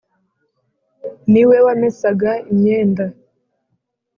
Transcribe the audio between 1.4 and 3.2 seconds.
we wamesaga imyenda